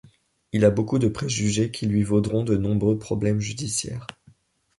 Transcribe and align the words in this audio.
Il 0.51 0.65
a 0.65 0.71
beaucoup 0.71 0.97
de 0.97 1.07
préjugés 1.07 1.69
qui 1.69 1.85
lui 1.85 2.01
vaudront 2.01 2.43
de 2.43 2.57
nombreux 2.57 2.97
problèmes 2.97 3.39
judiciaires. 3.39 4.07